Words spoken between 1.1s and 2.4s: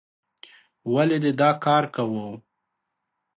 دې دا کار کوو؟